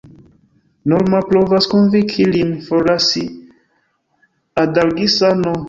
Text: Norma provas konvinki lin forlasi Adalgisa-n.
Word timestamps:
Norma 0.93 1.19
provas 1.27 1.67
konvinki 1.73 2.25
lin 2.31 2.55
forlasi 2.69 3.23
Adalgisa-n. 4.67 5.41